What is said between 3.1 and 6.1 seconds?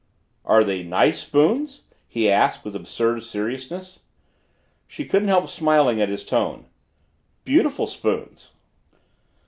seriousness. She couldn't help smiling at